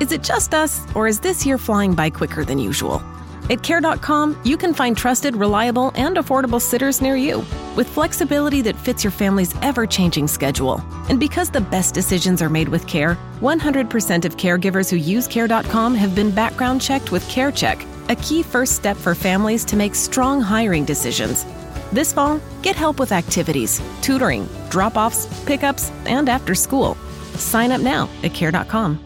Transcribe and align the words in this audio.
Is 0.00 0.12
it 0.12 0.22
just 0.22 0.54
us, 0.54 0.86
or 0.94 1.06
is 1.06 1.20
this 1.20 1.46
year 1.46 1.58
flying 1.58 1.94
by 1.94 2.10
quicker 2.10 2.44
than 2.44 2.58
usual? 2.58 3.02
At 3.48 3.62
Care.com, 3.62 4.40
you 4.44 4.56
can 4.56 4.74
find 4.74 4.96
trusted, 4.96 5.36
reliable, 5.36 5.92
and 5.94 6.16
affordable 6.16 6.60
sitters 6.60 7.00
near 7.00 7.16
you 7.16 7.44
with 7.76 7.88
flexibility 7.88 8.60
that 8.62 8.76
fits 8.76 9.04
your 9.04 9.10
family's 9.10 9.54
ever 9.62 9.86
changing 9.86 10.26
schedule. 10.26 10.82
And 11.08 11.20
because 11.20 11.50
the 11.50 11.60
best 11.60 11.94
decisions 11.94 12.42
are 12.42 12.48
made 12.48 12.68
with 12.68 12.86
care, 12.86 13.16
100% 13.40 14.24
of 14.24 14.36
caregivers 14.36 14.90
who 14.90 14.96
use 14.96 15.28
Care.com 15.28 15.94
have 15.94 16.14
been 16.14 16.30
background 16.30 16.80
checked 16.80 17.12
with 17.12 17.22
CareCheck, 17.28 17.86
a 18.10 18.16
key 18.16 18.42
first 18.42 18.74
step 18.74 18.96
for 18.96 19.14
families 19.14 19.64
to 19.66 19.76
make 19.76 19.94
strong 19.94 20.40
hiring 20.40 20.84
decisions. 20.84 21.44
This 21.92 22.12
fall, 22.12 22.40
get 22.62 22.74
help 22.74 22.98
with 22.98 23.12
activities, 23.12 23.80
tutoring, 24.02 24.48
drop 24.70 24.96
offs, 24.96 25.26
pickups, 25.44 25.90
and 26.06 26.28
after 26.28 26.54
school. 26.54 26.96
Sign 27.36 27.70
up 27.70 27.80
now 27.80 28.08
at 28.24 28.34
Care.com. 28.34 29.05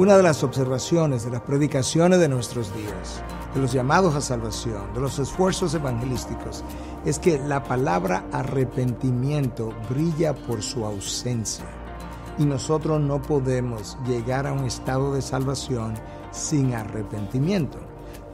Una 0.00 0.16
de 0.16 0.22
las 0.22 0.42
observaciones 0.42 1.26
de 1.26 1.30
las 1.30 1.42
predicaciones 1.42 2.20
de 2.20 2.28
nuestros 2.30 2.74
días, 2.74 3.22
de 3.54 3.60
los 3.60 3.70
llamados 3.70 4.14
a 4.14 4.22
salvación, 4.22 4.94
de 4.94 5.00
los 5.00 5.18
esfuerzos 5.18 5.74
evangelísticos, 5.74 6.64
es 7.04 7.18
que 7.18 7.38
la 7.38 7.62
palabra 7.62 8.24
arrepentimiento 8.32 9.74
brilla 9.90 10.34
por 10.34 10.62
su 10.62 10.86
ausencia. 10.86 11.66
Y 12.38 12.46
nosotros 12.46 12.98
no 12.98 13.20
podemos 13.20 13.98
llegar 14.06 14.46
a 14.46 14.54
un 14.54 14.64
estado 14.64 15.12
de 15.12 15.20
salvación 15.20 15.92
sin 16.30 16.72
arrepentimiento. 16.72 17.78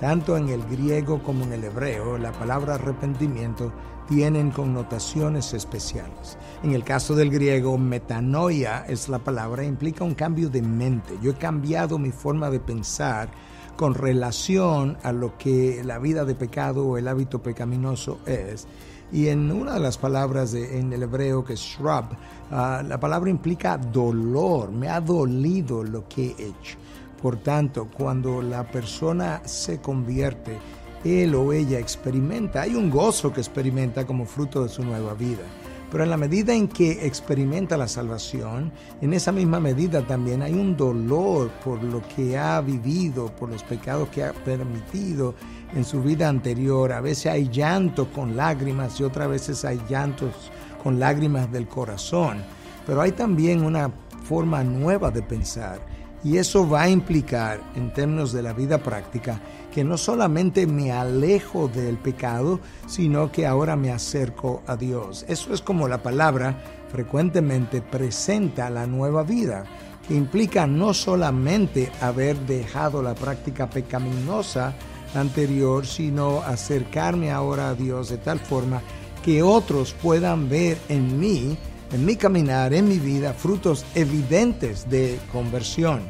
Tanto 0.00 0.36
en 0.36 0.50
el 0.50 0.62
griego 0.64 1.22
como 1.22 1.44
en 1.44 1.54
el 1.54 1.64
hebreo, 1.64 2.18
la 2.18 2.32
palabra 2.32 2.74
arrepentimiento 2.74 3.72
tienen 4.06 4.50
connotaciones 4.50 5.54
especiales. 5.54 6.36
En 6.62 6.72
el 6.72 6.84
caso 6.84 7.14
del 7.14 7.30
griego, 7.30 7.78
metanoia 7.78 8.84
es 8.86 9.08
la 9.08 9.18
palabra, 9.18 9.64
implica 9.64 10.04
un 10.04 10.14
cambio 10.14 10.50
de 10.50 10.60
mente. 10.60 11.18
Yo 11.22 11.30
he 11.30 11.34
cambiado 11.34 11.98
mi 11.98 12.12
forma 12.12 12.50
de 12.50 12.60
pensar 12.60 13.30
con 13.76 13.94
relación 13.94 14.98
a 15.02 15.12
lo 15.12 15.36
que 15.38 15.82
la 15.82 15.98
vida 15.98 16.24
de 16.24 16.34
pecado 16.34 16.86
o 16.86 16.98
el 16.98 17.08
hábito 17.08 17.42
pecaminoso 17.42 18.18
es. 18.26 18.66
Y 19.12 19.28
en 19.28 19.50
una 19.50 19.74
de 19.74 19.80
las 19.80 19.98
palabras 19.98 20.52
en 20.54 20.92
el 20.92 21.04
hebreo 21.04 21.44
que 21.44 21.54
es 21.54 21.60
shrub, 21.60 22.04
ah, 22.50 22.82
la 22.86 22.98
palabra 22.98 23.30
implica 23.30 23.78
dolor, 23.78 24.70
me 24.72 24.88
ha 24.88 25.00
dolido 25.00 25.82
lo 25.84 26.08
que 26.08 26.34
he 26.38 26.48
hecho. 26.48 26.76
Por 27.20 27.36
tanto, 27.38 27.88
cuando 27.96 28.42
la 28.42 28.70
persona 28.70 29.42
se 29.44 29.80
convierte, 29.80 30.58
él 31.04 31.34
o 31.34 31.52
ella 31.52 31.78
experimenta, 31.78 32.62
hay 32.62 32.74
un 32.74 32.90
gozo 32.90 33.32
que 33.32 33.40
experimenta 33.40 34.06
como 34.06 34.26
fruto 34.26 34.62
de 34.62 34.68
su 34.68 34.82
nueva 34.82 35.14
vida. 35.14 35.42
Pero 35.90 36.02
en 36.02 36.10
la 36.10 36.16
medida 36.16 36.52
en 36.52 36.66
que 36.66 37.06
experimenta 37.06 37.76
la 37.76 37.86
salvación, 37.86 38.72
en 39.00 39.14
esa 39.14 39.30
misma 39.30 39.60
medida 39.60 40.04
también 40.04 40.42
hay 40.42 40.52
un 40.52 40.76
dolor 40.76 41.50
por 41.64 41.82
lo 41.82 42.02
que 42.08 42.36
ha 42.36 42.60
vivido, 42.60 43.26
por 43.36 43.50
los 43.50 43.62
pecados 43.62 44.08
que 44.08 44.24
ha 44.24 44.32
permitido 44.32 45.34
en 45.74 45.84
su 45.84 46.02
vida 46.02 46.28
anterior. 46.28 46.92
A 46.92 47.00
veces 47.00 47.26
hay 47.26 47.48
llanto 47.48 48.10
con 48.10 48.36
lágrimas 48.36 48.98
y 48.98 49.04
otras 49.04 49.28
veces 49.28 49.64
hay 49.64 49.80
llantos 49.88 50.50
con 50.82 50.98
lágrimas 50.98 51.50
del 51.52 51.68
corazón. 51.68 52.42
Pero 52.84 53.00
hay 53.00 53.12
también 53.12 53.64
una 53.64 53.90
forma 54.24 54.64
nueva 54.64 55.12
de 55.12 55.22
pensar 55.22 55.95
y 56.26 56.38
eso 56.38 56.68
va 56.68 56.82
a 56.82 56.88
implicar, 56.88 57.60
en 57.76 57.92
términos 57.92 58.32
de 58.32 58.42
la 58.42 58.52
vida 58.52 58.78
práctica, 58.78 59.40
que 59.72 59.84
no 59.84 59.96
solamente 59.96 60.66
me 60.66 60.90
alejo 60.90 61.68
del 61.68 61.98
pecado, 61.98 62.58
sino 62.88 63.30
que 63.30 63.46
ahora 63.46 63.76
me 63.76 63.92
acerco 63.92 64.60
a 64.66 64.74
Dios. 64.74 65.24
Eso 65.28 65.54
es 65.54 65.62
como 65.62 65.86
la 65.86 66.02
palabra 66.02 66.58
frecuentemente 66.90 67.80
presenta 67.80 68.70
la 68.70 68.88
nueva 68.88 69.22
vida, 69.22 69.66
que 70.08 70.16
implica 70.16 70.66
no 70.66 70.94
solamente 70.94 71.92
haber 72.00 72.36
dejado 72.40 73.02
la 73.02 73.14
práctica 73.14 73.70
pecaminosa 73.70 74.74
anterior, 75.14 75.86
sino 75.86 76.42
acercarme 76.42 77.30
ahora 77.30 77.68
a 77.68 77.74
Dios 77.74 78.08
de 78.08 78.18
tal 78.18 78.40
forma 78.40 78.82
que 79.24 79.44
otros 79.44 79.94
puedan 80.02 80.48
ver 80.48 80.76
en 80.88 81.20
mí 81.20 81.56
en 81.92 82.04
mi 82.04 82.16
caminar, 82.16 82.74
en 82.74 82.88
mi 82.88 82.98
vida, 82.98 83.32
frutos 83.32 83.84
evidentes 83.94 84.88
de 84.90 85.18
conversión. 85.32 86.00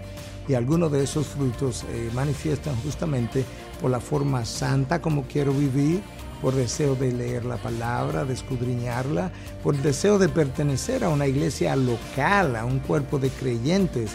Y 0.48 0.54
algunos 0.54 0.92
de 0.92 1.02
esos 1.02 1.26
frutos 1.26 1.84
eh, 1.90 2.10
manifiestan 2.14 2.76
justamente 2.76 3.44
por 3.80 3.90
la 3.90 4.00
forma 4.00 4.44
santa 4.44 5.00
como 5.00 5.24
quiero 5.24 5.52
vivir, 5.52 6.02
por 6.46 6.54
deseo 6.54 6.94
de 6.94 7.10
leer 7.10 7.44
la 7.44 7.56
palabra, 7.56 8.24
de 8.24 8.32
escudriñarla, 8.32 9.32
por 9.64 9.76
deseo 9.78 10.16
de 10.16 10.28
pertenecer 10.28 11.02
a 11.02 11.08
una 11.08 11.26
iglesia 11.26 11.74
local, 11.74 12.54
a 12.54 12.64
un 12.64 12.78
cuerpo 12.78 13.18
de 13.18 13.30
creyentes, 13.30 14.12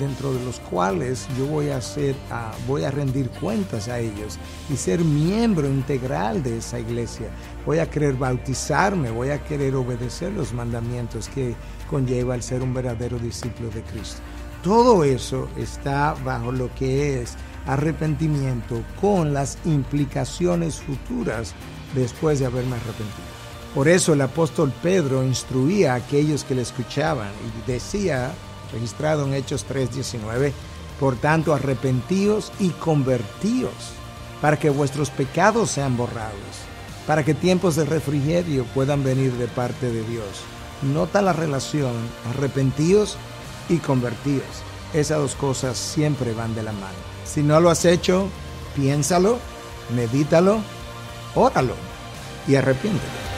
dentro 0.00 0.34
de 0.34 0.44
los 0.44 0.58
cuales 0.58 1.28
yo 1.38 1.46
voy 1.46 1.68
a, 1.68 1.76
hacer, 1.76 2.16
voy 2.66 2.82
a 2.82 2.90
rendir 2.90 3.30
cuentas 3.30 3.86
a 3.86 4.00
ellos 4.00 4.36
y 4.68 4.76
ser 4.76 4.98
miembro 4.98 5.68
integral 5.68 6.42
de 6.42 6.58
esa 6.58 6.80
iglesia. 6.80 7.28
Voy 7.64 7.78
a 7.78 7.88
querer 7.88 8.14
bautizarme, 8.14 9.12
voy 9.12 9.30
a 9.30 9.44
querer 9.44 9.76
obedecer 9.76 10.32
los 10.32 10.52
mandamientos 10.52 11.28
que 11.28 11.54
conlleva 11.88 12.34
el 12.34 12.42
ser 12.42 12.62
un 12.62 12.74
verdadero 12.74 13.16
discípulo 13.16 13.70
de 13.70 13.82
Cristo. 13.82 14.20
Todo 14.64 15.04
eso 15.04 15.48
está 15.56 16.16
bajo 16.24 16.50
lo 16.50 16.74
que 16.74 17.22
es 17.22 17.36
arrepentimiento 17.68 18.82
con 19.00 19.32
las 19.32 19.58
implicaciones 19.64 20.80
futuras 20.80 21.54
después 21.94 22.40
de 22.40 22.46
haberme 22.46 22.76
arrepentido. 22.76 23.28
Por 23.74 23.86
eso 23.86 24.14
el 24.14 24.22
apóstol 24.22 24.72
Pedro 24.82 25.22
instruía 25.22 25.92
a 25.92 25.96
aquellos 25.96 26.42
que 26.42 26.54
le 26.54 26.62
escuchaban 26.62 27.30
y 27.46 27.70
decía, 27.70 28.32
registrado 28.72 29.26
en 29.26 29.34
Hechos 29.34 29.66
3:19, 29.68 30.52
por 30.98 31.16
tanto 31.16 31.54
arrepentíos 31.54 32.50
y 32.58 32.70
convertíos 32.70 33.92
para 34.40 34.58
que 34.58 34.70
vuestros 34.70 35.10
pecados 35.10 35.70
sean 35.70 35.96
borrados, 35.96 36.32
para 37.06 37.22
que 37.24 37.34
tiempos 37.34 37.76
de 37.76 37.84
refrigerio 37.84 38.64
puedan 38.74 39.04
venir 39.04 39.32
de 39.34 39.46
parte 39.46 39.92
de 39.92 40.02
Dios. 40.04 40.42
Nota 40.82 41.22
la 41.22 41.32
relación, 41.32 41.92
arrepentíos 42.30 43.16
y 43.68 43.78
convertíos. 43.78 44.67
Esas 44.92 45.18
dos 45.18 45.34
cosas 45.34 45.76
siempre 45.76 46.32
van 46.32 46.54
de 46.54 46.62
la 46.62 46.72
mano. 46.72 46.96
Si 47.24 47.42
no 47.42 47.60
lo 47.60 47.70
has 47.70 47.84
hecho, 47.84 48.28
piénsalo, 48.74 49.38
medítalo, 49.94 50.60
óralo 51.34 51.74
y 52.46 52.54
arrepiéntete. 52.56 53.37